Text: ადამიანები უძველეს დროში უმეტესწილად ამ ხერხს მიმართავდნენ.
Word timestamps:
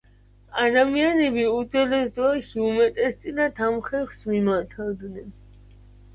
ადამიანები 0.61 1.43
უძველეს 1.57 2.07
დროში 2.15 2.63
უმეტესწილად 2.69 3.63
ამ 3.67 3.79
ხერხს 3.91 4.27
მიმართავდნენ. 4.35 5.31